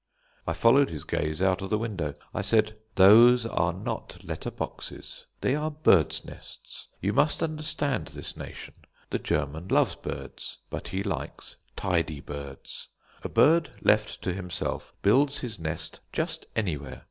[0.47, 2.15] I followed his gaze out of window.
[2.33, 6.87] I said: "Those are not letter boxes, they are birds' nests.
[7.01, 8.73] You must understand this nation.
[9.11, 12.87] The German loves birds, but he likes tidy birds.
[13.23, 16.99] A bird left to himself builds his nest just anywhere.